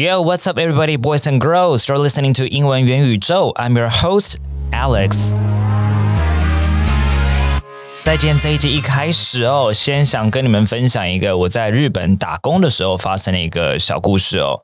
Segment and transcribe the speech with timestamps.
[0.00, 1.88] Yo, what's up, everybody, boys and girls?
[1.88, 3.52] You're listening to 英文元宇宙.
[3.54, 4.36] I'm your host,
[4.70, 5.32] Alex.
[8.04, 14.60] 在今天这一集一开始哦，先想跟你们分享一个我在日本打工的时候发生的一个小故事哦。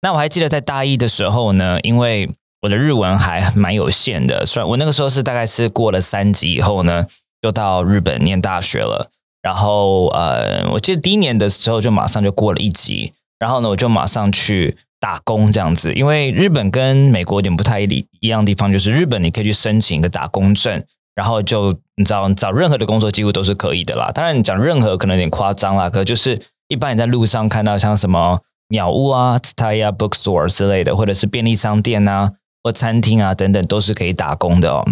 [0.00, 2.28] 那我还记得在大一的时候呢，因为
[2.62, 7.06] 我的日文还蛮有限的，虽然我那个时候是大概是过了三级以后呢，
[7.40, 9.12] 就到日本念大学了。
[9.42, 13.12] 然后呃，我记得第一年的时候就马上就过了一级。
[13.42, 20.80] 然后呢，我就马上去打工这样子，因为日本跟美国有点不太一一样的地方，就是日本你可以去申请一个打工证，
[21.16, 24.12] 然后就你知道找任何的工作几乎都是可以的啦。
[24.14, 34.86] 当然你讲任何可能有点夸张啦，可就是一般你在路上看到像什么鸟屋啊、Taya Bookstore 之类的，或者是便利商店啊或餐厅啊等等，都是可以打工的哦。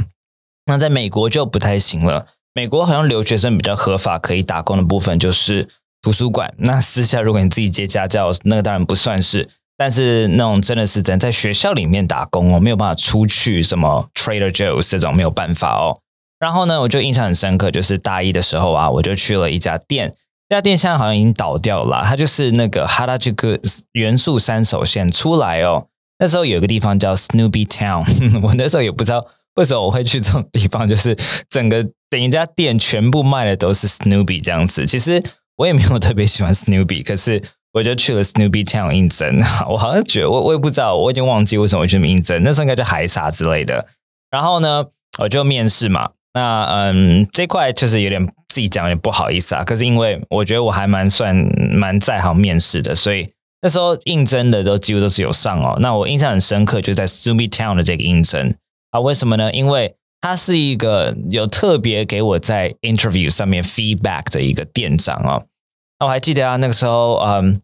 [0.67, 5.69] 那在美国就不太行了，美国好像留学生比较合法可以打工的部分就是。
[6.03, 9.49] 图书馆，那私下如果你自己接家教，那个当然不算是。
[9.77, 15.99] 但是那种真的是真在学校里面打工哦，没有办法出去什么 Trader Joe's 这种没有办法哦。
[16.39, 20.15] 然后呢，我就印象很深刻，就是大一的时候啊，我就去了一家店，
[20.51, 22.03] 这家店现在好像已经倒掉了。
[22.05, 23.59] 它就是那个哈拉这个
[23.93, 25.87] 元素三手线出来哦。
[26.19, 28.05] 那时候有一个地方叫 Snoopy Town，
[28.45, 31.17] 我那时候也不知道为什么我会去这种地方，就是
[31.49, 34.85] 整个整一家店全部卖的都是 Snoopy 这样子。
[34.85, 35.23] 其实。
[35.61, 37.43] 我也没有特别喜欢 Snoopy，可是
[37.75, 39.39] 我就去了 Snoopy Town 应征。
[39.69, 42.43] 我好像觉得我我也不知道，我已经忘记为什么去应征。
[42.43, 43.87] 那时候应该叫海撒之类的。
[44.31, 44.87] 然后呢，
[45.19, 46.13] 我就面试嘛。
[46.33, 49.63] 那嗯，这块就是有点自己讲也不好意思啊。
[49.63, 51.37] 可是因为我觉得我还蛮算
[51.73, 53.29] 蛮在行面试的，所以
[53.61, 55.77] 那时候应征的都几乎都是有上哦。
[55.81, 58.55] 那我印象很深刻，就在 Snoopy Town 的这个应征
[58.93, 59.01] 啊。
[59.01, 59.53] 为什么呢？
[59.53, 65.45] 因为他是一个有特别给我在 interview 上面 feedback 的一个店长哦。
[66.01, 67.61] 那我还记得啊，那个时候，嗯，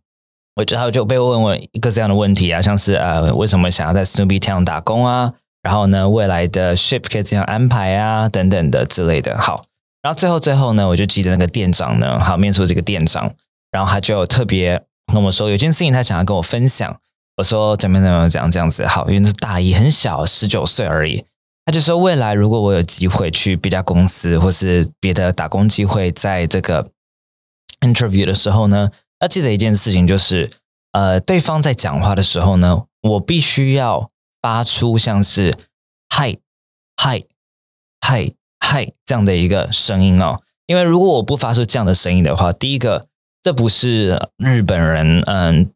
[0.56, 5.32] 我之后就被问问一个这样的问题啊，像是呃，为什么想要在 Snoopy Town 打工啊？
[5.62, 8.28] 然后呢，未来的 ship 可以怎样安排啊？
[8.28, 9.38] 等等的之类的。
[9.38, 9.64] 好，
[10.02, 13.32] 然后最后最后呢，我就记得那个店长呢，好，面试这个店长，
[13.70, 16.94] 然后他就特别跟我说，有件事情他想要跟我分享。
[17.38, 18.86] 我说怎么怎么怎样这样子？
[18.86, 21.24] 好，因为那是大一，很小，十九岁而已。
[21.64, 26.90] 他就说，未来如果我有机会去别家公司，或是别的打工机会，在这个。
[27.86, 30.50] Interview 的时候呢，要记得一件事情，就是
[30.92, 34.08] 呃，对方在讲话的时候呢，我必须要
[34.42, 35.54] 发出像是
[36.08, 36.36] 嗨
[36.96, 37.22] 嗨
[38.00, 40.40] 嗨嗨这样的一个声音哦。
[40.66, 43.06] 因为如果我不发出这样的声音的话，第一个，
[43.42, 45.70] 这不是日本人嗯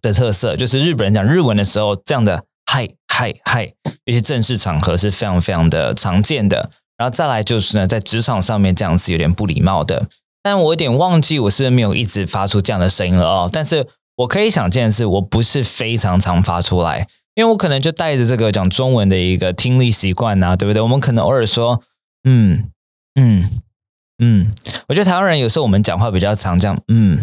[0.00, 3.72] 的特色，就是日本人讲日文的时候，这样的嗨嗨嗨，
[4.04, 6.70] 有些正式场合是非常非常的常见的。
[6.96, 10.08] 然后再来就是呢，在职场上面这样是有点不礼貌的。
[10.48, 13.50] 但我有点忘记我是没有一直发出这样的声音了哦。
[13.52, 13.86] 但是
[14.16, 20.80] 我可以想见的是，我不是非常常发出来，因为我可能就带着这个讲中文的一个听力习惯呐，对不对？
[20.80, 21.82] 我们可能偶尔说，
[22.24, 22.70] 嗯
[23.20, 23.60] 嗯
[24.20, 24.54] 嗯，
[24.88, 27.20] 我觉得台湾人有时候我们讲话比较常这样，嗯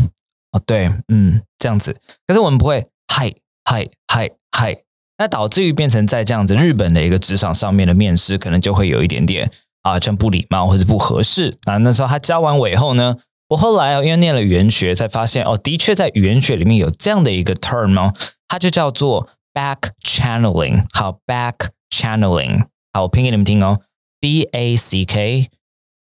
[0.52, 3.34] 哦对，嗯这样子，可是我们不会嗨
[3.64, 4.75] 嗨嗨嗨，
[5.18, 9.52] 那导致于变成在这样子日本的一个职场上面的面试，可能就会有一点点。
[9.85, 11.78] 啊，这样不礼貌或者不合适啊。
[11.78, 13.18] 那时候他教完尾后呢，
[13.50, 18.16] 我后来哦因为念了语言学，才发现哦，的确在语言学里面有这样的一个 term 哦，
[18.47, 20.85] 它就叫做 back channeling。
[20.91, 22.63] 好，back channeling，
[22.94, 23.81] 好，我拼给你们听哦
[24.19, 25.50] ，b a c k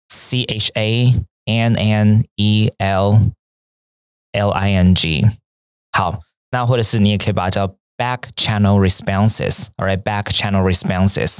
[0.09, 1.15] c h a
[1.45, 3.19] n n e l
[4.31, 5.25] l i n g。
[5.91, 6.19] 好，
[6.51, 7.67] 那或者是你也可以把它叫
[7.97, 11.39] back channel responses，all right，back channel responses。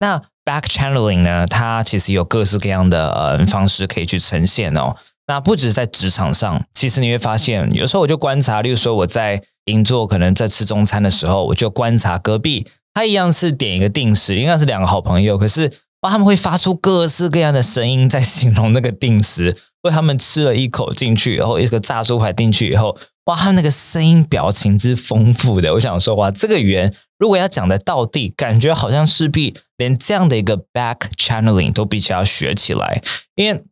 [0.00, 4.96] 那 Back channeling 呢，它其实有各式各样的呃方式可以去呈现哦。
[5.28, 26.94] 那不只是在职场上，其实你会发现，有时候我就观察，例如说我在银座可能在吃中餐的时候，我就观察隔壁，他一样是点一个定时，应该是两个好朋友，可是哇，他们会发出各式各样的声音在形容那个定时，为他们吃了一口进去，然后一个炸猪排进去以后，哇，他们那个声音表情之丰富的，我想说哇，这个语言。
[27.18, 33.00] 如果要讲的到底，感觉好像势必连这样的一个 back channeling 都必须要学起来。
[33.36, 33.62] 因为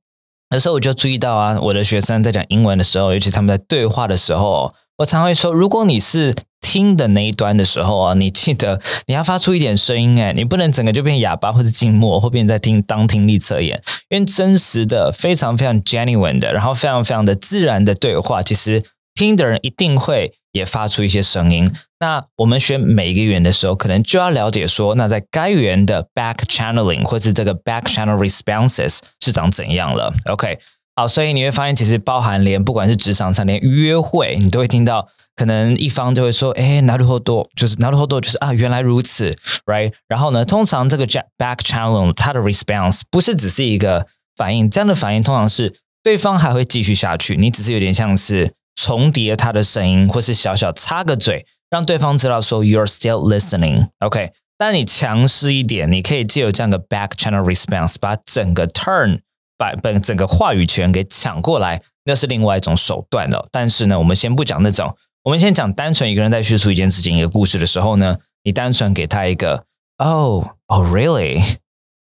[0.50, 6.34] 有时候我就注意到啊，我的学生在讲英文的时候，尤其他们在对话的时候，我常会说，如果你是
[6.70, 13.82] 听的那一端的时候啊，你记得你要发出一点声音，哎，你不能整个就变哑巴或者静默，或变在听当听力测验。
[14.08, 18.80] 因为真实的、非常非常 genuine 的，然后非常非常的自然的对话，其实
[19.16, 20.34] 听的人一定会。
[20.52, 21.70] 也发出一些声音。
[22.00, 30.12] 那我们学每一个语言的时候，可能就要了解说，那在该语言的 back channeling 或是这个 back channel responses 是长怎样了。
[30.24, 30.58] OK，
[30.99, 39.35] 好，所以你会发现，其实包含连不管是职场上，连约会，你都会听到，可能一方就会说：“哎，拿るほど，就是拿るほど，就是啊，原来如此，
[39.65, 44.07] right？” 然后呢，通常这个 back channel 它的 response 不是只是一个
[44.37, 54.31] 反应，这样的反应通常是对方还会继续下去，你只是有点像是重叠他的声音，或是小小插个嘴，让对方知道说 “you're still listening”，OK？
[54.57, 59.19] 但你强势一点，你可以借由这样的 back channel response 把整个 turn。
[59.60, 63.46] 把本整个话语权给抢过来，那是另外一种手段了。
[63.52, 69.66] 但是呢，我们先不讲那种，我们先讲单纯一个人在叙述一件事情、一个故事的时候呢，你单纯给他一个
[69.98, 71.58] “oh oh really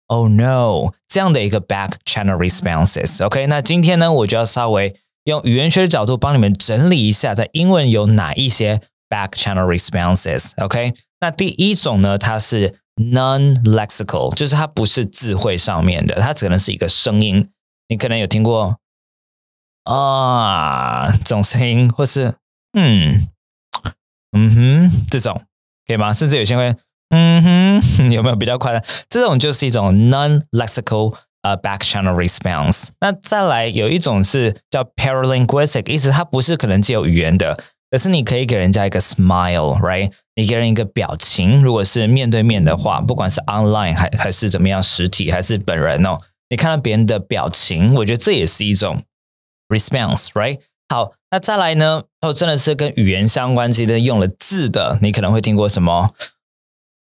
[0.05, 3.25] oh no” 这样的一个 back channel responses。
[3.25, 8.79] OK，那今天呢，我就要稍微用语言学的角度帮你们整理一下，在英文有哪一些
[9.09, 10.51] back channel responses。
[10.63, 12.75] OK，那第一种呢，它是。
[12.99, 17.49] Non-lexical 就是它不是字汇上面的，它可能是一个声音。
[17.87, 18.77] 你可能有听过
[19.85, 22.35] 啊这种声音，或是
[22.77, 23.25] 嗯
[24.37, 25.43] 嗯哼这种
[25.87, 26.11] 可以吗？
[26.11, 26.75] 甚至有些会
[27.09, 28.83] 嗯哼，有没有比较快的？
[29.09, 32.89] 这种就是一种 non-lexical 呃 back channel response。
[32.99, 37.63] 那再来有一种是叫 paralinguistic，意思它不是可能借有语言的。
[37.91, 40.11] 可是你可以给人家一个 smile，right？
[40.35, 46.17] 你给人一个表情，如果是面对面的话，不管是 online 还还是怎么样，实体还是本人哦，
[46.49, 49.03] 你看到别人的表情，我觉得这也是一种
[49.69, 50.59] response，right？
[50.87, 52.03] 好，那再来呢？
[52.21, 56.13] 哦，真的是跟语言相关，其实用了字的，你可能会听过什么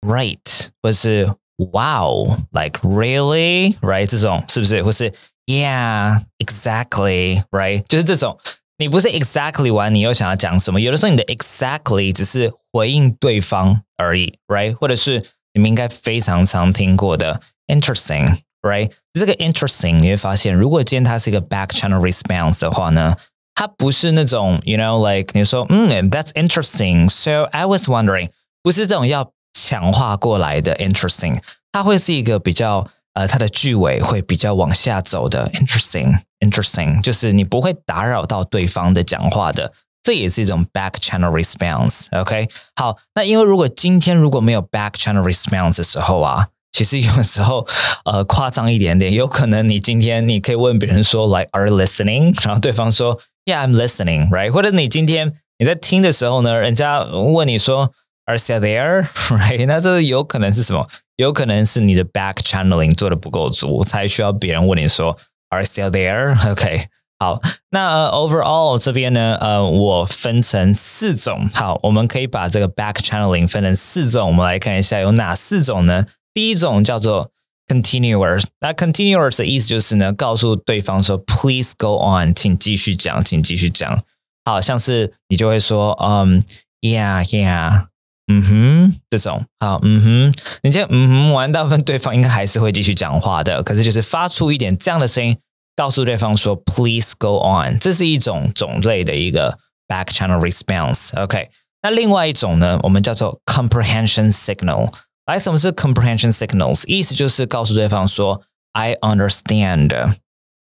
[0.01, 4.07] ？Right，或是 Wow，like really，right？
[4.07, 4.83] 这种是不是？
[4.83, 5.13] 或是
[5.47, 7.83] Yeah，exactly，right？
[7.87, 8.39] 就是这种。
[8.80, 10.82] 你不是 exactly 完，你又想要讲什么？
[10.82, 14.74] 有的时候你的 exactly 只是回应对方而已，right？
[14.74, 15.24] 或者是
[15.54, 18.92] 你们应该非常常听过的 interesting，right？
[19.14, 23.16] 这个 interesting 你会发现，如果今天它是一个 back channel response 的话呢，
[23.54, 28.30] 它不是那种 you know like 你说嗯 that's interesting，so I was wondering，
[28.62, 31.42] 不是这种要强化过来的 interesting，
[31.72, 32.88] 它会是一个比较。
[33.21, 42.07] 呃，它的句尾会比较往下走的，interesting，interesting，就是你不会打扰到对方的讲话的，这也是一种 back channel response。
[42.19, 47.67] OK，好，那因为如果今天如果没有 back channel response 的时候啊，其实有时候
[48.07, 52.35] 呃夸张一点点，有可能你今天你可以问别人说，like are you listening？
[52.47, 54.49] 然后对方说，Yeah，I'm listening，right？
[54.49, 57.93] 或者你今天你在听的时候呢，人家问你说
[58.25, 59.67] ，Are you sat there？right？
[59.67, 60.89] 那这有可能是什么？
[61.21, 65.19] 有可能是你的 back channeling 做的不够足，才需要别人问你说
[65.51, 66.87] Are still there？OK，
[67.19, 71.47] 好，那 overall 这边呢，呃，我分成四种。
[71.53, 76.07] 好，我们可以把这个 back channeling 分成四种，我们来看一下有哪四种呢？
[76.33, 77.31] 第一种叫做
[77.67, 84.03] continuous，那 continuous 的意思就是呢，告诉对方说 Please go on，请继续讲，请继续讲。
[84.47, 86.43] 好像是你就会说，嗯
[86.81, 87.89] ，Yeah，Yeah。
[88.33, 93.61] 嗯哼，这种好，嗯哼，你这嗯哼完，大部分对方应该还是会继续讲话的。
[93.65, 95.37] 可是就是发出一点这样的声音，
[95.75, 101.21] 告诉对方说 “Please go on”，这是一种种类的一个 back channel response。
[101.21, 101.51] OK，
[101.83, 104.93] 那另外一种呢，我们叫做 comprehension signal。
[105.27, 106.85] 来，什么是 comprehension signals？
[106.87, 108.43] 意思就是告诉对方说
[108.75, 110.15] “I understand”。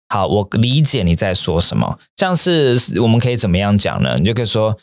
[0.09, 2.00] 好，我理解你在说什么。
[2.17, 4.17] 像是我们可以怎么样讲呢？
[4.19, 4.76] 你就可以说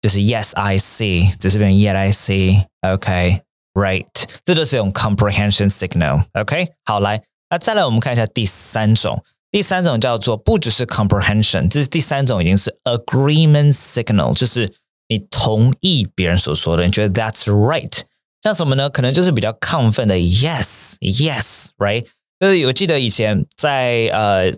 [0.00, 4.06] 就是 Yes I see，只是变 Yet I see，OK，Right？
[4.44, 6.72] 这都是用 comprehension signal，OK？
[6.84, 9.22] 好，来，那再来我们看一下第三种。
[9.52, 14.74] 第三种叫做不只是 comprehension，这是第三种已经是 agreement signal，就是。
[15.12, 18.00] 你同意别人所说的，你觉得 That's right，
[18.42, 18.88] 像什么呢？
[18.88, 22.06] 可能就是比较亢奋的 Yes，Yes，Right。
[22.40, 24.54] 就是我记得以前在呃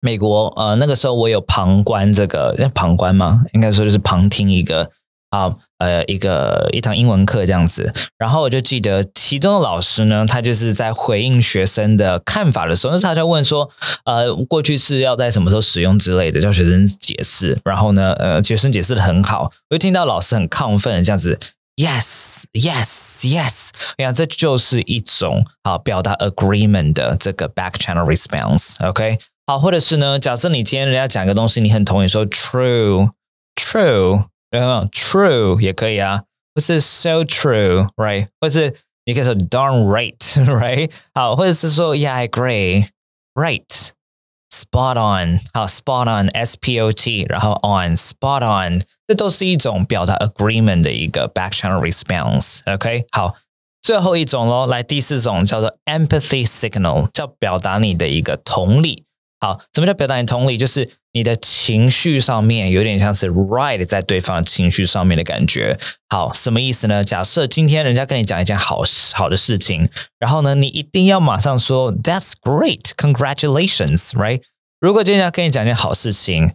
[0.00, 3.44] 美国呃那个时候，我有旁观这个，旁观吗？
[3.52, 4.90] 应该说就是旁听一个
[5.30, 13.68] 啊，呃，一个一堂英文课这样子，然后我就记得其中的老师呢，他就是在回应学生的看法的时候，那时候他就问说，
[14.04, 21.38] 呃，过去式要在什么时候使用之类的，叫学生解释，然后呢，呃，学生解释的很好，我就听到老师很亢奋的这样子
[21.76, 23.68] ，yes，yes，yes，
[23.98, 34.22] 你看这就是一种好表达 agreement 的这个 back channel response，OK，好，或者是呢，假设你今天人家讲一个东西，你很同意说 true，true。
[34.55, 38.27] 没有 true 也可以啊，不是 so true，right？
[38.39, 40.91] 或是你可以说 darn right，right？
[41.13, 53.35] 好，或者是说 yeah I agree，right？spot on，好，spot on，s p o t，然后 on，spot on，这都是一种表达 agreement 的一个 back channel response。OK，好，
[53.81, 59.04] 最后一种喽，来第四种叫做 empathy signal，叫表达你的一个同理。
[59.46, 60.58] 好，什么叫表达你同理？
[60.58, 65.78] 就是你的情绪上面有点像是 ride 在对方情绪上面的感觉。
[66.08, 67.04] 好，什么意思呢？
[67.04, 68.82] 假设今天人家跟你讲一件好
[69.14, 69.88] 好的事情，
[70.18, 74.42] 然后呢，你一定要马上说 That's great, congratulations, right？
[74.80, 76.50] 如果今天要跟你讲件好事情，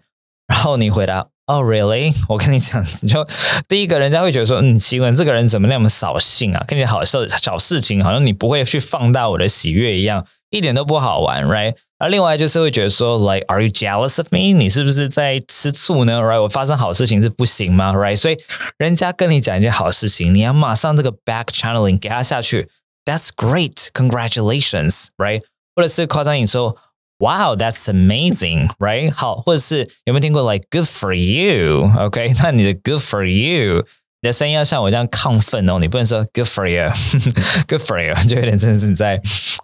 [0.48, 2.14] 然后你回答 Oh, really？
[2.30, 3.28] 我跟你讲，你就
[3.68, 6.64] 第一个人家会觉得说，嗯，奇闻这个人怎么那么扫兴啊？
[6.68, 11.76] 跟你好事小事情，好像你不会去放大我的喜悦一样，一点都不好玩，right？
[12.01, 14.53] 而另外就是会觉得说，like Are you jealous of me？
[14.53, 16.21] 你是不是在吃醋呢？
[16.21, 16.43] Right？
[16.43, 17.93] 我发生好事情是不行吗？
[17.95, 18.17] Right？
[18.17, 18.37] 所以
[18.79, 22.69] 人家跟你讲一件好事情，你要马上这个 back channeling 给他下去。
[23.05, 25.43] That's great, congratulations, right？
[25.75, 26.77] 或者是夸张你说，
[27.19, 29.11] Wow, that's amazing, right？
[29.15, 32.35] 好，或者是有没有听过 like good for you？OK？
[32.43, 33.87] 那你的 good for you
[34.24, 39.20] 你的声音要像我这样亢奋哦，你不能说 good for you，good for you，就有点真的是在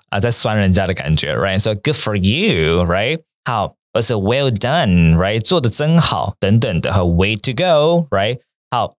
[0.09, 1.61] 啊在酸人家的感觉，right？
[1.61, 3.19] 说 good for you，right？
[3.45, 5.39] 好，或是 well done，right？
[5.39, 8.39] 做的真好，等等的和 way to go，right？
[8.71, 8.95] 好，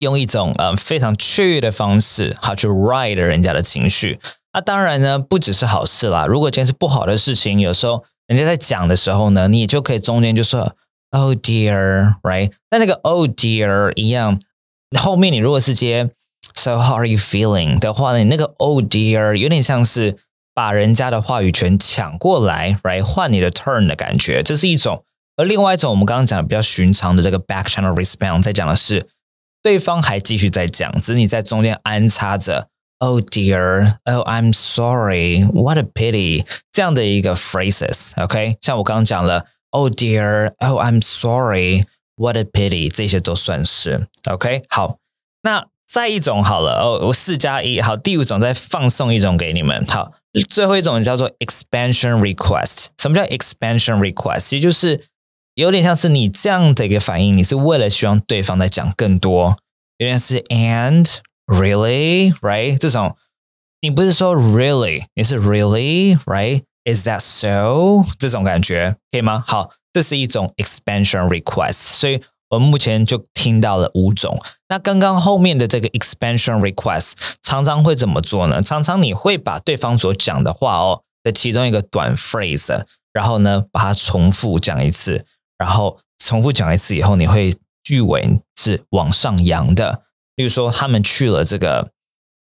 [0.00, 4.18] 用一种呃非常雀跃的方式，好去 ride 人家的情绪。
[4.52, 6.26] 那当然呢，不只是好事啦。
[6.26, 10.74] 如果今天是不好的事情，有时候人家在讲的时候呢，你就可以中间就说
[11.10, 12.50] oh dear，right？
[12.68, 14.40] 但那个 oh dear 一样。
[14.98, 16.10] 后面你如果是接
[16.54, 20.16] So how are you feeling 的话呢，你那个 Oh dear 有点像是
[20.54, 25.04] 把人家的话语权抢过来来换你的 turn 的感觉，这是一种。
[25.36, 29.06] 而另外一种，我们刚刚讲的比较寻常的这个 back channel response，在讲的是
[29.62, 32.68] 对方还继续在讲，只是你在中間安插着
[33.00, 38.12] Oh dear，Oh I'm sorry，What a pity 这样的一个 phrases。
[38.16, 41.84] OK，像我刚刚讲了 Oh dear，Oh I'm sorry。
[42.16, 42.90] What a pity！
[42.90, 44.62] 这些都算是 OK。
[44.70, 44.98] 好，
[45.42, 47.80] 那再一种好了哦，我四加一。
[47.80, 49.84] 好，第五种再放送一种给你们。
[49.86, 50.12] 好，
[50.48, 52.86] 最后一种叫做 expansion request。
[52.98, 54.40] 什么叫 expansion request？
[54.40, 55.04] 其实就是
[55.54, 59.58] 有点像是你这样的一个反应，你是为了希望对方在讲更多，
[59.98, 63.14] 有点是 and really right 这种，
[63.82, 68.04] 你不是说 really，你是 really right？Is that so？
[68.18, 69.44] 这种感觉可以吗？
[69.46, 69.70] 好。
[69.96, 74.38] 这是一种 expansion request，所以我们目前就听到了五种。
[74.68, 78.60] 那刚刚后面的这个 expansion request 常常会怎么做呢？
[78.60, 82.84] 常常你会把对方所讲的话哦的其中一个短 phrase，
[83.14, 85.24] 然后呢把它重复讲一次，
[85.56, 90.02] 然后重复讲一次以后，你会句尾是往上扬的。
[90.34, 91.88] 例如说，他们去了这个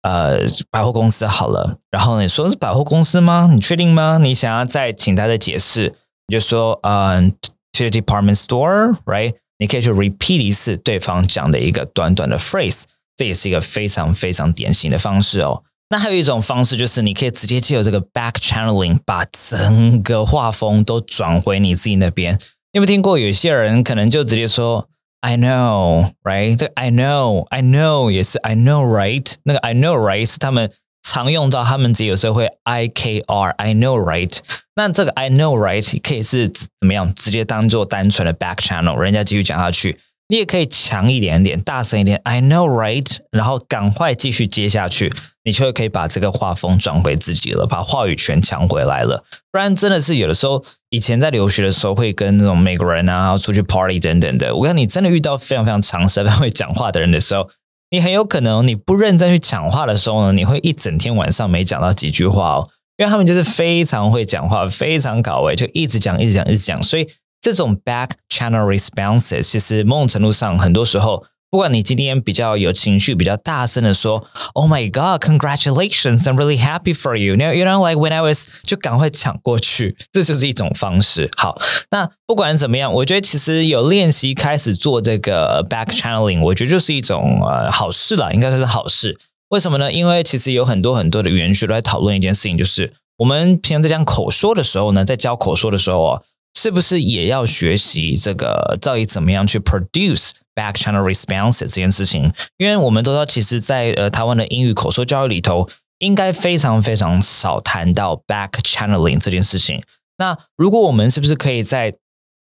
[0.02, 0.40] 呃
[0.72, 3.52] 百货公司好了，然后你说是百货公司吗？
[3.54, 4.18] 你确定吗？
[4.20, 5.94] 你想要再请他再解释？
[6.28, 7.32] 你就说，嗯
[7.74, 9.36] ，to the department store，right？
[9.60, 12.84] 你可以去 repeat 一次对方讲的一个短短的 phrase，
[13.16, 15.64] 这也是一个非常非常典型的方式哦。
[15.90, 22.34] 那还有一种方式，就是你可以直接借由这个 back channeling，把整个画风都转回你自己那边。
[22.74, 24.90] 你有没有听过有些人可能就直接说
[25.22, 26.58] I know，right？
[26.58, 29.36] 这个 I know，I know 也是 I know，right？
[29.44, 30.72] 那个 I know，right 是他们。
[31.06, 34.40] 常用到他们自己有时候会 I K R I know right，
[34.76, 37.14] 那这个 I know right 可以是怎么样？
[37.14, 49.24] 直接当做单纯的 back channel，人家继续讲下去，你也可以强一点点，大声一点 I know right，然后赶快继续接下去，你就可以把这个画风转回自己了，把话语权抢回来了。
[49.52, 57.48] 不然真的是有的时候，以前在留学的时候会跟那种美国人啊出去 party 等等的，我看你真的遇到非常非常长舌会讲话的人的时候。
[57.90, 62.70] 你很有可能，你不认真去讲话的时候呢，你会一整天晚上没讲到几句话哦。
[62.98, 66.82] 因为他们就是非常会讲话，非常搞味，就一直讲，一直讲，一直讲。
[66.82, 67.06] 所以
[67.42, 76.24] 这种 back channel responses，其实某种程度上，很多时候不管你今天比较有情绪，比较大声的说，Oh my God, congratulations!
[76.24, 77.36] I'm really happy for you.
[77.36, 81.32] Now you know, like when I was 就赶快抢过去， 这就是一种方式。
[81.38, 81.58] 好，
[81.92, 89.18] 那不管怎么样，我觉得其实有练习开始做这个 back channeling，我觉得就是一种呃好事了，应该说是好事。
[89.50, 89.92] 为什么呢？
[89.94, 96.24] 因为其实有很多很多的语言学都在讨论一件事情，就是我们平常在讲口说的时候呢，在教口说的时候哦，
[96.66, 102.34] 是不是也要学习这个到底怎么样去 produce back channel responses 这件事情？
[102.58, 105.70] 因为我们都知道，其实，在呃台湾的英语口说教育里头，
[106.00, 109.84] 应该非常非常少谈到 back channeling 这件事情。
[110.18, 111.94] 那如果我们是不是可以在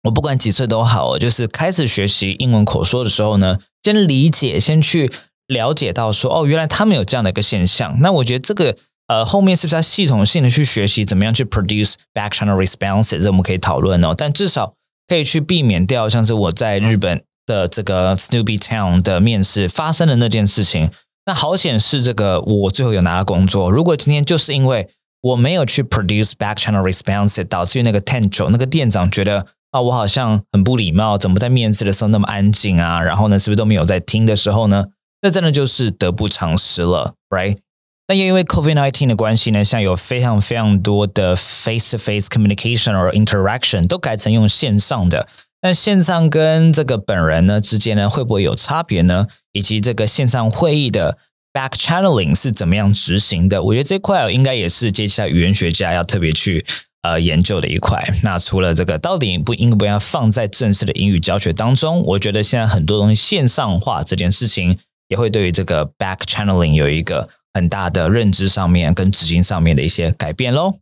[0.04, 5.12] 我不管几岁都好，就是开始学习英文口说的时候呢，先理解，先去。
[5.48, 8.00] 了解到说哦，原来他们有这样的一个现象。
[8.02, 8.76] 那我觉得这个
[9.08, 13.20] 呃，后面是不是要系统性的去学习怎么样去 produce back channel responses？
[13.20, 14.14] 这我们可以讨论哦。
[14.18, 14.74] 但至少
[15.08, 20.90] 可以去避免掉像是我在日本的这个 Snoopy Town 的面试发生的那件事情。
[21.28, 23.72] 那好显示这个我最后有拿到工作。
[23.72, 24.88] 如果今天就是因为
[25.22, 33.02] 我没有去 produce back channel responses，导致于那个店主那个店长觉得啊，我好像很不礼貌，怎么在面试的时候那么安静啊？
[33.02, 34.86] 然后呢，是不是都没有在听的时候呢？
[35.22, 37.58] 那真的就是得不偿失了，right？
[38.08, 45.28] 那也因为 COVID-19 的关系呢，像有非常非常多的 face-to-face communication or interaction 都改成用线上的。
[45.62, 49.28] 那线上跟这个本人呢之间呢，会不会有差别呢？
[49.54, 51.18] 以及这个线上会议的
[51.52, 53.64] back channeling 是怎么样执行的？
[53.64, 56.64] 我觉得这块应该也是接下来语言学家要特别去
[57.02, 58.08] 呃研究的一块。
[58.24, 62.04] 那除了这个，到底不应不要放在正式的英语教学当中？
[62.04, 64.78] 我觉得现在很多东西线上化这件事情。
[65.08, 70.80] 也会对于这个 back channeling 有一个很大的认知上面跟执行上面的一些改变喽。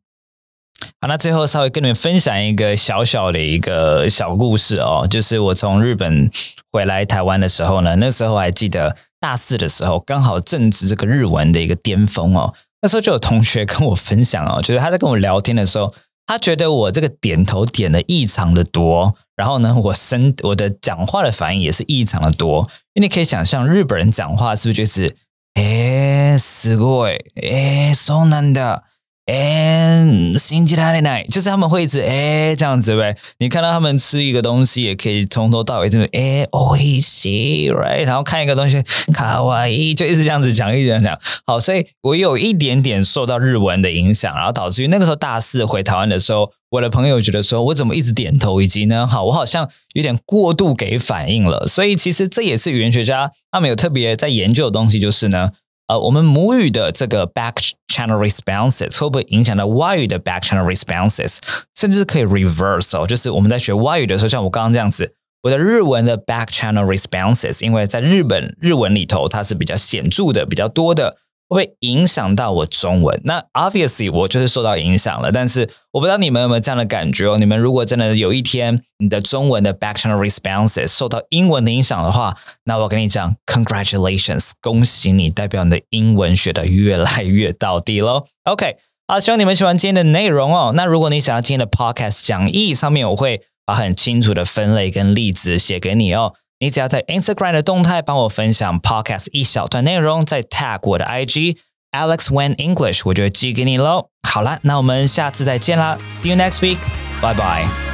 [1.00, 6.30] 好，那最后稍微跟你们分享一个小小的一个小故事哦，就是我从日本
[6.72, 12.54] 回来台湾的时候呢，那时候还记得大四的时候，刚好正值这个日文的一个巅峰哦。
[12.82, 15.94] 那时候就有同学跟我分享哦，就是他在跟我聊天的时候，
[16.26, 19.14] 他觉得我这个点头点的异常的多。
[19.36, 25.16] 然后呢，我身我的讲话的反应也是异常的多，因为你可以想象日本人讲话是不是就是
[25.56, 28.86] 哎，すごい，ええ，そうなんだ。
[29.27, 30.07] 哎，
[30.39, 33.15] 信じられない，就是他们会一直哎这样子呗。
[33.39, 38.07] 你看到他们吃一个东西，也可以从头到尾就是哎，おいしい，right？
[38.07, 41.21] 然后看一个东西，卡哇伊，就一直这样子讲，一直这样讲。
[41.45, 51.69] 好，所以我有一点点受到日文的影响，然后导致于那个时候大四回台湾的时候，我的朋友觉得说我怎么一直点头，以及呢，好，我好像有点过度给反应了。
[51.69, 55.51] 所以其实这也是语言学家他们有特别在研究的东西，就是呢。
[55.94, 57.54] 呃，我们母语的这个 back
[57.88, 61.38] channel responses 会不会影响到外语的 back channel responses？
[61.76, 71.18] 甚至可以 reverse 哦，就是我们在学外语的时候，像我刚刚这样子，我的日文的 back channel responses，因为在日本日文里头它是比较显著的、比较多的。
[71.54, 75.32] 会影响到我中文，那 obviously 我就是受到影响了。
[75.32, 77.38] 但是我不知道你们有没有这样的感觉哦？
[77.38, 82.36] 你们如果真的有一天你的中文的 back channel responses 受到英文的影响的话，
[82.66, 88.26] 那我跟你讲，congratulations，恭喜你，代表你的英文学的越来越到底喽。
[88.44, 90.74] OK，好，希望你们喜欢今天的内容哦。
[90.76, 96.34] 那如果你想要今天的 podcast 讲义上面，我会把很清楚的分类跟例子写给你哦。
[96.64, 101.58] 你只要在 Instagram 的动态帮我分享 Podcast 一小段内容，再 tag 我的 IG
[101.92, 104.08] Alex Wen English，我就寄给你喽。
[104.26, 107.93] 好了，那我们下次再见啦，See you next week，bye bye。